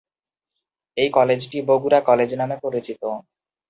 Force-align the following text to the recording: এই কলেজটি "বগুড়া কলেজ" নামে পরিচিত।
এই 0.97 1.09
কলেজটি 1.11 1.57
"বগুড়া 1.69 1.99
কলেজ" 2.01 2.29
নামে 2.35 2.55
পরিচিত। 2.63 3.01